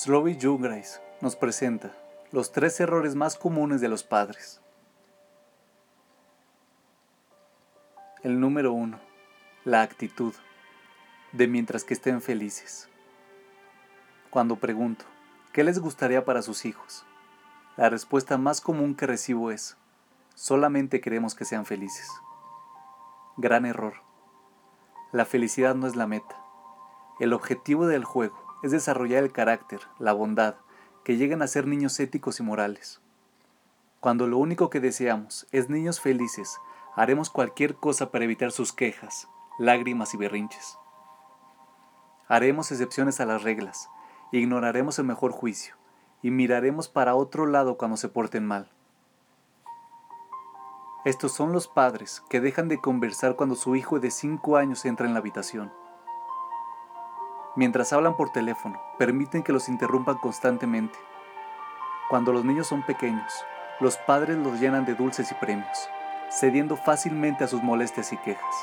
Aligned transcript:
Slowy 0.00 0.38
Jungreis 0.40 1.00
nos 1.20 1.34
presenta 1.34 1.90
los 2.30 2.52
tres 2.52 2.78
errores 2.78 3.16
más 3.16 3.34
comunes 3.34 3.80
de 3.80 3.88
los 3.88 4.04
padres. 4.04 4.60
El 8.22 8.38
número 8.38 8.72
uno, 8.72 9.00
la 9.64 9.82
actitud, 9.82 10.32
de 11.32 11.48
mientras 11.48 11.82
que 11.82 11.94
estén 11.94 12.22
felices. 12.22 12.88
Cuando 14.30 14.54
pregunto, 14.54 15.04
¿qué 15.52 15.64
les 15.64 15.80
gustaría 15.80 16.24
para 16.24 16.42
sus 16.42 16.64
hijos? 16.64 17.04
La 17.76 17.90
respuesta 17.90 18.38
más 18.38 18.60
común 18.60 18.94
que 18.94 19.08
recibo 19.08 19.50
es, 19.50 19.76
solamente 20.36 21.00
queremos 21.00 21.34
que 21.34 21.44
sean 21.44 21.66
felices. 21.66 22.08
Gran 23.36 23.66
error. 23.66 23.94
La 25.10 25.24
felicidad 25.24 25.74
no 25.74 25.88
es 25.88 25.96
la 25.96 26.06
meta. 26.06 26.40
El 27.18 27.32
objetivo 27.32 27.88
del 27.88 28.04
juego 28.04 28.47
es 28.62 28.72
desarrollar 28.72 29.22
el 29.22 29.32
carácter, 29.32 29.80
la 29.98 30.12
bondad, 30.12 30.56
que 31.04 31.16
lleguen 31.16 31.42
a 31.42 31.46
ser 31.46 31.66
niños 31.66 31.98
éticos 32.00 32.40
y 32.40 32.42
morales. 32.42 33.00
Cuando 34.00 34.26
lo 34.26 34.38
único 34.38 34.70
que 34.70 34.80
deseamos 34.80 35.46
es 35.52 35.68
niños 35.68 36.00
felices, 36.00 36.58
haremos 36.94 37.30
cualquier 37.30 37.76
cosa 37.76 38.10
para 38.10 38.24
evitar 38.24 38.52
sus 38.52 38.72
quejas, 38.72 39.28
lágrimas 39.58 40.14
y 40.14 40.16
berrinches. 40.16 40.78
Haremos 42.26 42.70
excepciones 42.70 43.20
a 43.20 43.26
las 43.26 43.42
reglas, 43.42 43.88
ignoraremos 44.32 44.98
el 44.98 45.06
mejor 45.06 45.32
juicio 45.32 45.74
y 46.22 46.30
miraremos 46.30 46.88
para 46.88 47.14
otro 47.14 47.46
lado 47.46 47.76
cuando 47.76 47.96
se 47.96 48.08
porten 48.08 48.44
mal. 48.46 48.70
Estos 51.04 51.32
son 51.32 51.52
los 51.52 51.68
padres 51.68 52.22
que 52.28 52.40
dejan 52.40 52.68
de 52.68 52.80
conversar 52.80 53.36
cuando 53.36 53.54
su 53.54 53.76
hijo 53.76 53.98
de 54.00 54.10
5 54.10 54.56
años 54.56 54.84
entra 54.84 55.06
en 55.06 55.14
la 55.14 55.20
habitación 55.20 55.72
Mientras 57.58 57.92
hablan 57.92 58.14
por 58.14 58.30
teléfono, 58.30 58.80
permiten 58.98 59.42
que 59.42 59.52
los 59.52 59.68
interrumpan 59.68 60.18
constantemente. 60.18 60.96
Cuando 62.08 62.32
los 62.32 62.44
niños 62.44 62.68
son 62.68 62.86
pequeños, 62.86 63.32
los 63.80 63.96
padres 63.96 64.36
los 64.36 64.60
llenan 64.60 64.86
de 64.86 64.94
dulces 64.94 65.32
y 65.32 65.34
premios, 65.34 65.90
cediendo 66.30 66.76
fácilmente 66.76 67.42
a 67.42 67.48
sus 67.48 67.60
molestias 67.60 68.12
y 68.12 68.16
quejas. 68.18 68.54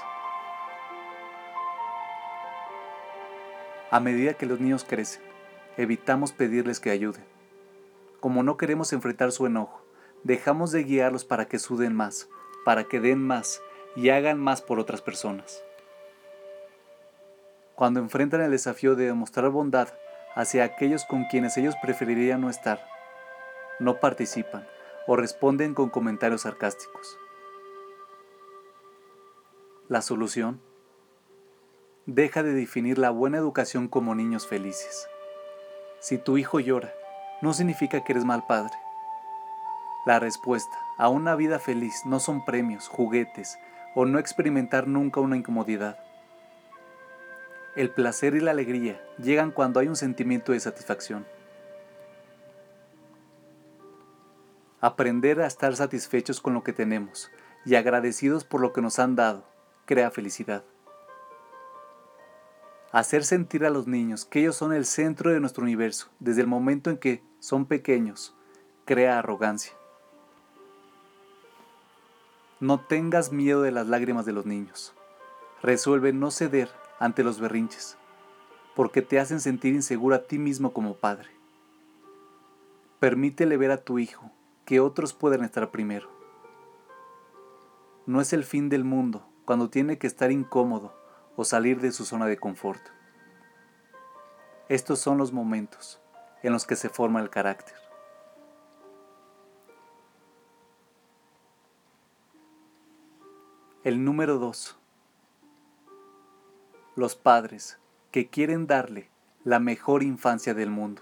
A 3.92 4.00
medida 4.00 4.36
que 4.36 4.46
los 4.46 4.62
niños 4.62 4.86
crecen, 4.86 5.24
evitamos 5.76 6.32
pedirles 6.32 6.80
que 6.80 6.92
ayuden. 6.92 7.26
Como 8.22 8.44
no 8.44 8.56
queremos 8.56 8.94
enfrentar 8.94 9.34
su 9.34 9.46
enojo, 9.46 9.82
dejamos 10.24 10.72
de 10.72 10.86
guiarlos 10.86 11.26
para 11.26 11.50
que 11.50 11.59
suden 11.59 11.94
más, 11.94 12.30
para 12.64 12.86
que 12.86 13.02
den 13.02 13.22
más 13.22 13.62
y 13.98 14.08
hagan 14.12 14.40
más 14.40 14.62
por 14.62 14.80
otras 14.80 15.02
personas 15.02 15.65
cuando 17.76 18.00
enfrentan 18.00 18.42
el 18.42 18.52
desafío 18.52 18.95
de 18.95 19.06
demostrar 19.06 19.50
bondad 19.50 19.90
hacia 20.34 20.64
aquellos 20.64 21.06
con 21.06 21.26
quienes 21.26 21.58
ellos 21.58 21.76
preferirían 21.81 22.42
no 22.42 22.50
estar. 22.50 22.80
No 23.80 24.00
participan 24.00 24.66
o 25.08 25.16
responden 25.16 25.73
con 25.73 25.90
comentarios 25.90 26.42
sarcásticos. 26.42 27.18
La 29.88 30.02
solución. 30.02 30.62
Deja 32.06 32.44
de 32.44 32.53
definir 32.53 32.98
la 32.98 33.09
buena 33.09 33.38
educación 33.38 33.88
como 33.88 34.16
niños 34.16 34.48
felices. 34.48 35.08
Si 36.00 36.18
tu 36.18 36.38
hijo 36.38 36.59
llora, 36.59 36.94
no 37.42 37.53
significa 37.53 38.03
que 38.03 38.14
eres 38.14 38.26
mal 38.26 38.46
padre. 38.48 38.73
La 40.06 40.20
respuesta 40.20 40.78
a 40.98 41.09
una 41.09 41.36
vida 41.36 41.59
feliz 41.59 42.03
no 42.06 42.20
son 42.20 42.46
premios, 42.46 42.88
juguetes 42.88 43.58
o 43.96 44.06
no 44.06 44.20
experimentar 44.20 44.88
nunca 44.88 45.20
una 45.20 45.36
incomodidad 45.36 46.05
el 47.76 47.90
placer 47.90 48.36
y 48.36 48.40
la 48.40 48.52
alegría 48.52 49.02
llegan 49.18 49.52
cuando 49.52 49.80
hay 49.80 49.88
un 49.88 49.95
sentimiento 49.95 50.54
de 50.54 50.59
satisfacción. 50.59 51.26
Aprender 54.80 55.42
a 55.42 55.48
estar 55.48 55.75
satisfechos 55.75 56.40
con 56.40 56.53
lo 56.53 56.63
que 56.63 56.74
tenemos 56.74 57.31
y 57.66 57.75
agradecidos 57.75 58.46
por 58.46 58.62
lo 58.62 58.72
que 58.72 58.81
nos 58.81 59.00
han 59.00 59.16
dado 59.16 59.46
crea 59.86 60.09
felicidad. 60.09 60.63
Hacer 62.91 63.25
sentir 63.25 63.66
a 63.66 63.69
los 63.69 63.88
niños 63.88 64.24
que 64.24 64.40
ellos 64.40 64.56
son 64.56 64.72
el 64.72 64.86
centro 64.86 65.31
de 65.31 65.42
nuestro 65.42 65.63
universo 65.63 66.09
desde 66.19 66.42
el 66.42 66.47
momento 66.47 66.90
en 66.90 66.97
que 66.97 67.24
son 67.40 67.66
pequeños 67.66 68.36
crea 68.86 69.19
arrogancia. 69.19 69.74
No 72.62 72.80
tengas 72.80 73.34
miedo 73.34 73.63
de 73.63 73.72
las 73.72 73.88
lágrimas 73.88 74.25
de 74.25 74.31
los 74.31 74.46
niños. 74.46 74.94
Resuelve 75.62 76.13
no 76.13 76.31
ceder 76.31 76.69
ante 77.00 77.23
los 77.23 77.39
berrinches, 77.39 77.97
porque 78.75 79.01
te 79.01 79.19
hacen 79.19 79.39
sentir 79.39 79.73
inseguro 79.73 80.16
a 80.16 80.23
ti 80.23 80.38
mismo 80.38 80.73
como 80.73 80.95
padre. 80.95 81.29
Permítele 83.00 83.57
ver 83.57 83.72
a 83.72 83.83
tu 83.83 84.00
hijo 84.00 84.31
que 84.66 84.79
otros 84.79 85.13
pueden 85.13 85.44
estar 85.44 85.72
primero. 85.72 86.09
No 88.06 88.22
es 88.22 88.33
el 88.33 88.44
fin 88.44 88.69
del 88.69 88.83
mundo 88.83 89.28
cuando 89.45 89.69
tiene 89.69 89.97
que 89.97 90.07
estar 90.07 90.31
incómodo 90.31 90.94
o 91.35 91.44
salir 91.44 91.81
de 91.81 91.91
su 91.91 92.06
zona 92.06 92.25
de 92.25 92.38
confort. 92.38 92.81
Estos 94.69 95.00
son 95.00 95.17
los 95.17 95.31
momentos 95.31 96.01
en 96.41 96.53
los 96.53 96.66
que 96.66 96.75
se 96.75 96.89
forma 96.89 97.19
el 97.19 97.29
carácter. 97.29 97.75
El 103.83 104.03
número 104.03 104.39
2 104.39 104.79
los 106.95 107.17
padres 107.17 107.78
que 108.11 108.29
quieren 108.29 108.67
darle 108.67 109.09
la 109.44 109.59
mejor 109.59 110.01
infancia 110.01 110.53
del 110.53 110.69
mundo. 110.69 111.01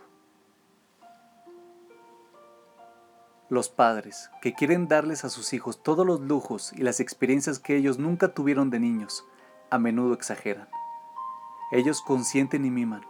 Los 3.48 3.70
padres 3.70 4.32
que 4.42 4.56
quieren 4.56 4.88
darles 4.88 5.24
a 5.24 5.30
sus 5.30 5.54
hijos 5.54 5.84
todos 5.84 6.04
los 6.04 6.20
lujos 6.22 6.74
y 6.74 6.82
las 6.82 7.00
experiencias 7.00 7.60
que 7.60 7.78
ellos 7.78 8.00
nunca 8.00 8.34
tuvieron 8.34 8.72
de 8.72 8.80
niños, 8.80 9.24
a 9.70 9.78
menudo 9.78 10.16
exageran. 10.16 10.68
Ellos 11.72 12.02
consienten 12.02 12.66
y 12.66 12.72
miman. 12.72 13.06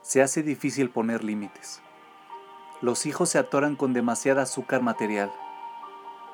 Se 0.00 0.22
hace 0.22 0.44
difícil 0.44 0.90
poner 0.90 1.24
límites. 1.24 1.82
Los 2.80 3.04
hijos 3.04 3.30
se 3.30 3.38
atoran 3.38 3.74
con 3.74 3.92
demasiada 3.92 4.42
azúcar 4.42 4.80
material. 4.80 5.32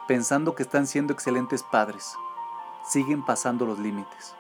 Pensando 0.07 0.55
que 0.55 0.65
están 0.65 0.87
siendo 0.87 1.15
excelentes 1.15 1.63
padres, 1.63 2.15
siguen 2.87 3.25
pasando 3.25 3.65
los 3.65 3.79
límites 3.79 4.38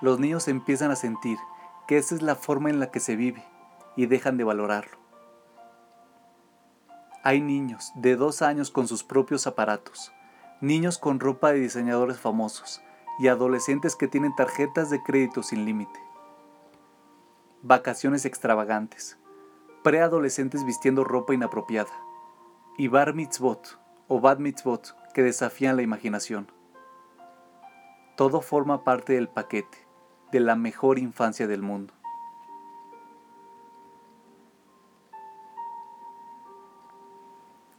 los 0.00 0.20
niños 0.20 0.48
empiezan 0.48 0.90
a 0.90 0.96
sentir 0.96 1.38
que 1.86 1.98
esa 1.98 2.14
es 2.14 2.22
la 2.22 2.34
forma 2.34 2.70
en 2.70 2.80
la 2.80 2.90
que 2.90 3.00
se 3.00 3.16
vive 3.16 3.42
y 3.96 4.06
dejan 4.06 4.36
de 4.36 4.44
valorarlo. 4.44 4.98
Hay 7.24 7.40
niños 7.40 7.92
de 7.96 8.14
dos 8.14 8.42
años 8.42 8.70
con 8.70 8.86
sus 8.86 9.02
propios 9.02 9.46
aparatos, 9.46 10.12
niños 10.60 10.98
con 10.98 11.18
ropa 11.18 11.52
de 11.52 11.58
diseñadores 11.58 12.18
famosos 12.18 12.80
y 13.18 13.28
adolescentes 13.28 13.96
que 13.96 14.06
tienen 14.06 14.36
tarjetas 14.36 14.90
de 14.90 15.02
crédito 15.02 15.42
sin 15.42 15.64
límite. 15.64 15.98
Vacaciones 17.62 18.24
extravagantes, 18.24 19.18
preadolescentes 19.82 20.64
vistiendo 20.64 21.02
ropa 21.02 21.34
inapropiada 21.34 21.90
y 22.76 22.86
bar 22.86 23.14
mitzvot 23.14 23.80
o 24.06 24.20
bad 24.20 24.38
mitzvot 24.38 24.94
que 25.12 25.24
desafían 25.24 25.74
la 25.74 25.82
imaginación. 25.82 26.52
Todo 28.16 28.40
forma 28.40 28.84
parte 28.84 29.14
del 29.14 29.28
paquete 29.28 29.87
de 30.32 30.40
la 30.40 30.56
mejor 30.56 30.98
infancia 30.98 31.46
del 31.46 31.62
mundo. 31.62 31.94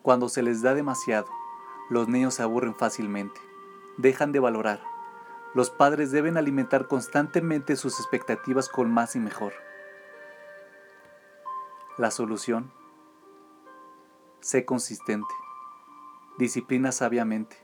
Cuando 0.01 0.29
se 0.29 0.41
les 0.41 0.61
da 0.61 0.73
demasiado, 0.73 1.27
los 1.89 2.07
niños 2.07 2.35
se 2.35 2.43
aburren 2.43 2.73
fácilmente, 2.73 3.39
dejan 3.97 4.31
de 4.31 4.39
valorar. 4.39 4.81
Los 5.53 5.69
padres 5.69 6.11
deben 6.11 6.37
alimentar 6.37 6.87
constantemente 6.87 7.75
sus 7.75 7.99
expectativas 7.99 8.69
con 8.69 8.91
más 8.91 9.15
y 9.15 9.19
mejor. 9.19 9.53
La 11.97 12.11
solución. 12.11 12.71
Sé 14.41 14.63
consistente. 14.63 15.33
Disciplina 16.37 16.91
sabiamente. 16.91 17.57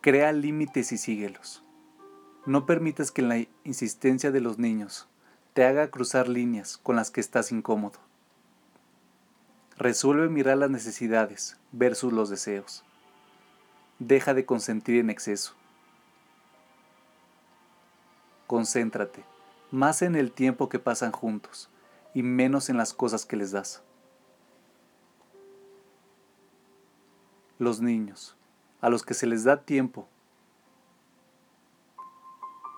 Crea 0.00 0.32
límites 0.32 0.92
y 0.92 0.98
síguelos. 0.98 1.62
No 2.46 2.64
permitas 2.64 3.10
que 3.10 3.20
la 3.20 3.44
insistencia 3.64 4.30
de 4.30 4.40
los 4.40 4.58
niños 4.58 5.06
te 5.52 5.64
haga 5.64 5.90
cruzar 5.90 6.26
líneas 6.26 6.78
con 6.78 6.96
las 6.96 7.10
que 7.10 7.20
estás 7.20 7.52
incómodo. 7.52 7.98
Resuelve 9.76 10.28
mirar 10.28 10.56
las 10.56 10.70
necesidades 10.70 11.58
versus 11.72 12.12
los 12.12 12.30
deseos. 12.30 12.82
Deja 13.98 14.32
de 14.32 14.46
consentir 14.46 15.00
en 15.00 15.10
exceso. 15.10 15.54
Concéntrate 18.46 19.22
más 19.70 20.02
en 20.02 20.16
el 20.16 20.32
tiempo 20.32 20.68
que 20.68 20.78
pasan 20.78 21.12
juntos 21.12 21.68
y 22.14 22.22
menos 22.22 22.70
en 22.70 22.76
las 22.76 22.94
cosas 22.94 23.26
que 23.26 23.36
les 23.36 23.52
das. 23.52 23.82
Los 27.58 27.80
niños, 27.80 28.36
a 28.80 28.88
los 28.88 29.02
que 29.02 29.14
se 29.14 29.26
les 29.26 29.44
da 29.44 29.62
tiempo 29.62 30.08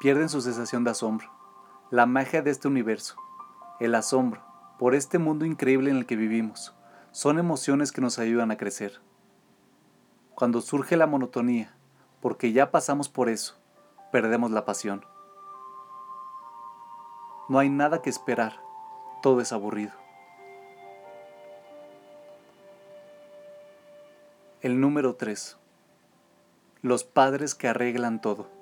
pierden 0.03 0.29
su 0.29 0.41
sensación 0.41 0.83
de 0.83 0.91
asombro, 0.91 1.31
la 1.93 2.07
magia 2.07 2.43
de 2.43 2.51
este 2.51 2.67
universo, 2.67 3.15
el 3.79 3.95
asombro 3.95 4.43
por 4.77 4.97
este 4.97 5.21
mundo 5.21 5.45
increíble 5.45 5.93
en 5.93 5.97
el 5.97 6.07
que 6.07 6.17
vivimos. 6.17 6.75
Son 7.13 7.39
emociones 7.39 7.93
que 7.93 8.01
nos 8.01 8.19
ayudan 8.19 8.51
a 8.51 8.57
crecer. 8.57 9.01
Cuando 10.35 10.61
surge 10.61 10.97
la 10.97 11.07
monotonía, 11.07 11.77
porque 12.21 12.51
ya 12.51 12.73
pasamos 12.73 13.09
por 13.09 13.29
eso, 13.29 13.55
perdemos 14.11 14.51
la 14.51 14.65
pasión. 14.65 15.05
No 17.49 17.61
hay 17.61 17.71
nada 17.71 18.03
que 18.03 18.11
esperar, 18.11 18.61
todo 19.23 19.41
es 19.41 19.53
aburrido. 19.53 19.93
El 24.63 24.81
número 24.81 25.15
3. 25.15 25.59
Los 26.81 27.05
padres 27.05 27.55
que 27.55 27.69
arreglan 27.69 28.21
todo. 28.21 28.62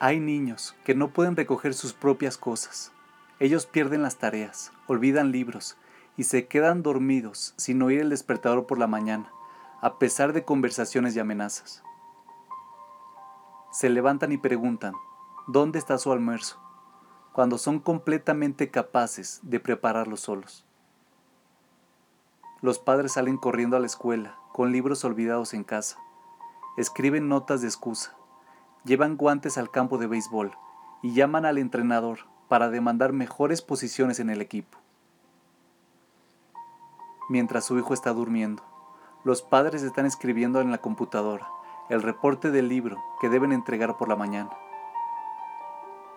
Hay 0.00 0.20
niños 0.20 0.76
que 0.84 0.94
no 0.94 1.08
pueden 1.08 1.36
recoger 1.36 1.74
sus 1.74 1.92
propias 1.92 2.38
cosas. 2.38 2.92
Ellos 3.40 3.66
pierden 3.66 4.02
las 4.02 4.16
tareas, 4.16 4.72
olvidan 4.86 5.32
libros 5.32 5.76
y 6.16 6.24
se 6.24 6.46
quedan 6.46 6.82
dormidos 6.82 7.54
sin 7.56 7.82
oír 7.82 8.00
el 8.00 8.10
despertador 8.10 8.66
por 8.66 8.78
la 8.78 8.86
mañana, 8.86 9.32
a 9.80 9.98
pesar 9.98 10.32
de 10.32 10.44
conversaciones 10.44 11.14
y 11.16 11.20
amenazas. 11.20 11.82
Se 13.72 13.88
levantan 13.88 14.32
y 14.32 14.38
preguntan, 14.38 14.94
¿dónde 15.46 15.78
está 15.78 15.98
su 15.98 16.12
almuerzo? 16.12 16.60
cuando 17.38 17.56
son 17.56 17.78
completamente 17.78 18.68
capaces 18.68 19.38
de 19.44 19.60
prepararlo 19.60 20.16
solos. 20.16 20.64
Los 22.62 22.80
padres 22.80 23.12
salen 23.12 23.36
corriendo 23.36 23.76
a 23.76 23.78
la 23.78 23.86
escuela 23.86 24.40
con 24.52 24.72
libros 24.72 25.04
olvidados 25.04 25.54
en 25.54 25.62
casa. 25.62 26.00
Escriben 26.76 27.28
notas 27.28 27.60
de 27.60 27.68
excusa 27.68 28.16
llevan 28.84 29.16
guantes 29.16 29.58
al 29.58 29.70
campo 29.70 29.98
de 29.98 30.06
béisbol 30.06 30.52
y 31.02 31.12
llaman 31.12 31.44
al 31.44 31.58
entrenador 31.58 32.20
para 32.48 32.70
demandar 32.70 33.12
mejores 33.12 33.62
posiciones 33.62 34.20
en 34.20 34.30
el 34.30 34.40
equipo. 34.40 34.78
Mientras 37.28 37.66
su 37.66 37.78
hijo 37.78 37.92
está 37.92 38.12
durmiendo, 38.12 38.62
los 39.24 39.42
padres 39.42 39.82
están 39.82 40.06
escribiendo 40.06 40.60
en 40.60 40.70
la 40.70 40.78
computadora 40.78 41.46
el 41.90 42.02
reporte 42.02 42.50
del 42.50 42.68
libro 42.68 43.02
que 43.20 43.28
deben 43.28 43.52
entregar 43.52 43.96
por 43.96 44.08
la 44.08 44.16
mañana. 44.16 44.50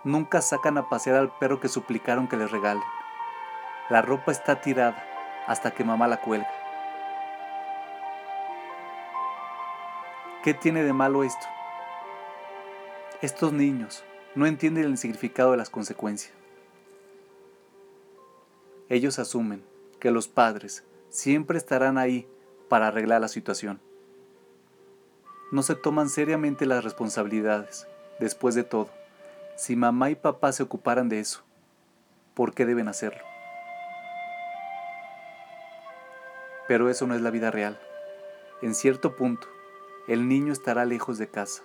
Nunca 0.04 0.42
sacan 0.42 0.78
a 0.78 0.90
pasear 0.90 1.18
al 1.18 1.32
perro 1.38 1.60
que 1.60 1.68
suplicaron 1.68 2.28
que 2.28 2.38
les 2.38 2.52
regalen. 2.52 2.84
La 3.90 4.02
ropa 4.02 4.32
está 4.32 4.62
tirada 4.62 5.04
hasta 5.48 5.72
que 5.72 5.84
mamá 5.84 6.08
la 6.08 6.22
cuelga. 6.22 6.50
¿Qué 10.44 10.54
tiene 10.54 10.84
de 10.84 10.94
malo 10.94 11.24
esto? 11.24 11.46
Estos 13.22 13.54
niños 13.54 14.04
no 14.34 14.48
entienden 14.48 14.86
el 14.86 14.98
significado 14.98 15.52
de 15.52 15.58
las 15.58 15.70
consecuencias. 15.70 16.34
Ellos 18.90 19.20
asumen 19.20 19.64
que 20.00 20.10
los 20.10 20.28
padres 20.28 20.84
siempre 21.10 21.60
estarán 21.60 22.00
ahí 22.00 22.28
para 22.68 22.88
arreglar 22.88 23.22
la 23.22 23.28
situación. 23.28 23.80
No 25.52 25.62
se 25.62 25.76
toman 25.76 26.10
seriamente 26.10 26.66
las 26.66 26.84
responsabilidades. 26.84 27.88
Después 28.20 28.56
de 28.56 28.64
todo, 28.64 28.90
si 29.56 29.76
mamá 29.76 30.10
y 30.10 30.16
papá 30.16 30.52
se 30.52 30.64
ocuparan 30.64 31.08
de 31.08 31.20
eso, 31.20 31.44
¿por 32.34 32.56
qué 32.56 32.66
deben 32.66 32.88
hacerlo? 32.88 33.24
Pero 36.68 36.90
eso 36.90 37.06
no 37.06 37.14
es 37.14 37.22
la 37.22 37.30
vida 37.30 37.52
real. 37.52 37.80
En 38.64 38.74
cierto 38.74 39.16
punto, 39.16 39.48
el 40.08 40.28
niño 40.28 40.52
estará 40.52 40.86
lejos 40.86 41.20
de 41.20 41.28
casa 41.28 41.62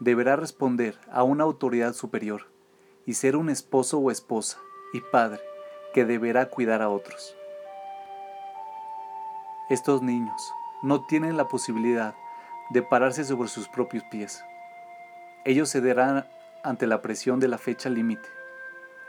deberá 0.00 0.36
responder 0.36 0.98
a 1.10 1.22
una 1.22 1.44
autoridad 1.44 1.92
superior 1.92 2.46
y 3.06 3.14
ser 3.14 3.36
un 3.36 3.50
esposo 3.50 3.98
o 3.98 4.10
esposa 4.10 4.58
y 4.92 5.00
padre 5.00 5.40
que 5.92 6.04
deberá 6.04 6.50
cuidar 6.50 6.82
a 6.82 6.88
otros. 6.88 7.36
Estos 9.70 10.02
niños 10.02 10.52
no 10.82 11.06
tienen 11.06 11.36
la 11.36 11.48
posibilidad 11.48 12.14
de 12.70 12.82
pararse 12.82 13.24
sobre 13.24 13.48
sus 13.48 13.68
propios 13.68 14.04
pies. 14.10 14.44
Ellos 15.44 15.72
cederán 15.72 16.26
ante 16.62 16.86
la 16.86 17.02
presión 17.02 17.40
de 17.40 17.48
la 17.48 17.58
fecha 17.58 17.88
límite, 17.88 18.28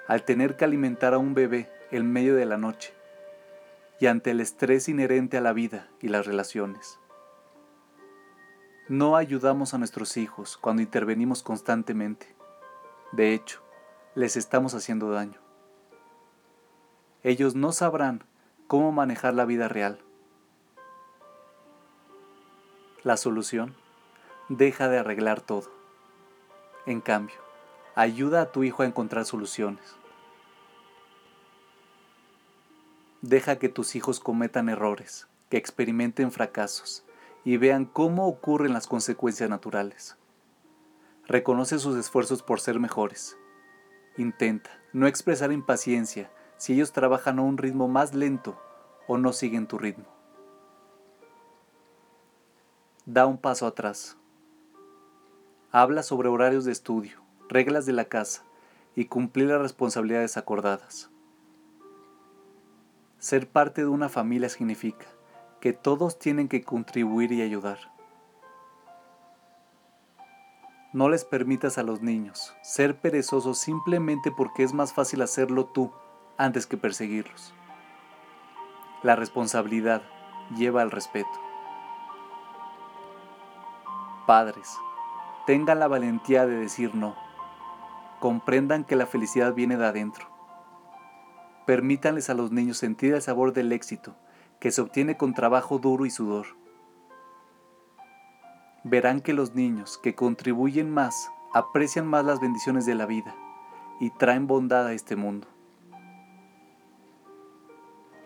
al 0.08 0.24
tener 0.24 0.56
que 0.56 0.66
alimentar 0.66 1.14
a 1.14 1.18
un 1.18 1.34
bebé 1.34 1.70
en 1.92 2.12
medio 2.12 2.36
de 2.36 2.46
la 2.46 2.58
noche 2.58 2.94
y 4.00 4.08
ante 4.08 4.32
el 4.32 4.40
estrés 4.40 4.88
inherente 4.88 5.38
a 5.38 5.42
la 5.42 5.54
vida 5.54 5.88
y 6.02 6.08
las 6.08 6.26
relaciones. 6.26 7.00
No 8.90 9.16
ayudamos 9.16 9.76
a 9.76 9.78
nuestros 9.78 10.18
hijos 10.18 10.58
cuando 10.58 10.82
intervenimos 10.82 11.44
constantemente. 11.44 12.34
De 13.12 13.36
hecho, 13.36 13.62
les 14.16 14.36
estamos 14.36 14.74
haciendo 14.74 15.12
daño. 15.12 15.40
Ellos 17.22 17.54
no 17.54 17.72
sabrán 17.72 18.24
cómo 18.66 18.92
manejar 18.92 19.36
la 19.36 19.46
vida 19.46 19.68
real. 19.68 20.00
La 23.04 23.16
solución, 23.16 23.76
deja 24.48 24.90
de 24.90 24.98
arreglar 24.98 25.40
todo. 25.40 25.70
En 26.88 27.00
cambio, 27.00 27.38
ayuda 27.94 28.42
a 28.42 28.52
tu 28.52 28.64
hijo 28.64 28.82
a 28.82 28.88
encontrar 28.88 29.26
soluciones. 29.26 29.86
Deja 33.22 33.60
que 33.60 33.70
tus 33.70 33.96
hijos 33.96 34.20
cometan 34.20 34.68
errores, 34.68 35.28
que 35.52 35.58
experimenten 35.58 36.32
fracasos 36.32 37.04
y 37.44 37.58
vean 37.58 37.86
cómo 37.86 38.28
ocurren 38.28 38.74
las 38.74 38.88
consecuencias 38.88 39.50
naturales. 39.50 40.18
Reconoce 41.26 41.80
sus 41.80 41.96
esfuerzos 41.98 42.44
por 42.44 42.60
ser 42.60 42.80
mejores. 42.80 43.38
Intenta 44.18 44.72
no 44.94 45.08
expresar 45.08 45.52
impaciencia 45.52 46.32
si 46.58 46.74
ellos 46.74 46.92
trabajan 46.92 47.40
a 47.40 47.44
un 47.44 47.58
ritmo 47.58 47.88
más 47.88 48.14
lento 48.14 48.60
o 49.08 49.18
no 49.18 49.32
siguen 49.32 49.68
tu 49.68 49.78
ritmo. 49.78 50.06
Da 53.06 53.26
un 53.26 53.38
paso 53.38 53.66
atrás. 53.66 54.18
Habla 55.72 56.04
sobre 56.04 56.30
horarios 56.30 56.66
de 56.66 56.72
estudio, 56.72 57.22
reglas 57.48 57.86
de 57.86 57.94
la 57.94 58.06
casa 58.06 58.44
y 58.96 59.06
cumplir 59.06 59.48
las 59.48 59.62
responsabilidades 59.62 60.36
acordadas. 60.36 61.10
Ser 63.20 63.48
parte 63.48 63.82
de 63.82 63.88
una 63.88 64.10
familia 64.10 64.50
significa 64.50 65.06
que 65.60 65.74
todos 65.74 66.20
tienen 66.20 66.48
que 66.48 66.64
contribuir 66.64 67.32
y 67.32 67.42
ayudar. 67.42 67.80
No 70.94 71.10
les 71.10 71.24
permitas 71.26 71.78
a 71.78 71.84
los 71.84 72.02
niños 72.02 72.56
ser 72.64 73.00
perezosos 73.00 73.60
simplemente 73.60 74.32
porque 74.32 74.64
es 74.64 74.74
más 74.74 74.94
fácil 74.94 75.22
hacerlo 75.22 75.66
tú 75.66 75.92
antes 76.38 76.66
que 76.66 76.78
perseguirlos. 76.78 77.54
La 79.04 79.16
responsabilidad 79.16 80.02
lleva 80.56 80.82
al 80.82 80.92
respeto. 80.92 81.30
Padres, 84.26 84.76
tengan 85.46 85.80
la 85.80 85.88
valentía 85.88 86.46
de 86.46 86.56
decir 86.56 86.96
no. 86.96 87.16
Comprendan 88.20 88.84
que 88.84 88.96
la 88.96 89.06
felicidad 89.06 89.54
viene 89.54 89.78
de 89.78 89.86
adentro. 89.86 90.28
Permítanles 91.66 92.30
a 92.30 92.34
los 92.34 92.52
niños 92.52 92.78
sentir 92.78 93.14
el 93.14 93.22
sabor 93.22 93.54
del 93.54 93.72
éxito 93.72 94.16
que 94.60 94.72
se 94.72 94.82
obtiene 94.82 95.18
con 95.18 95.34
trabajo 95.34 95.80
duro 95.80 96.06
y 96.06 96.10
sudor. 96.10 96.48
Verán 98.84 99.22
que 99.22 99.34
los 99.34 99.56
niños 99.56 100.00
que 100.02 100.16
contribuyen 100.16 100.90
más 100.90 101.30
aprecian 101.54 102.08
más 102.08 102.26
las 102.26 102.40
bendiciones 102.40 102.86
de 102.86 102.96
la 102.96 103.06
vida 103.06 103.36
y 104.00 104.12
traen 104.12 104.48
bondad 104.48 104.88
a 104.88 104.94
este 104.94 105.16
mundo. 105.16 105.48